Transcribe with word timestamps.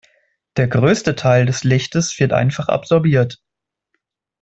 Der 0.57 0.67
größte 0.67 1.13
Teil 1.13 1.45
des 1.45 1.63
Lichtes 1.63 2.19
wird 2.19 2.33
einfach 2.33 2.69
absorbiert. 2.69 3.39